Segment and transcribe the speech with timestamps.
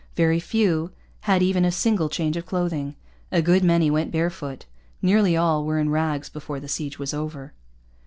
[0.15, 0.89] Very few
[1.29, 2.95] had even a single change of clothing.
[3.31, 4.65] A good many went bare foot.
[4.99, 7.53] Nearly all were in rags before the siege was over.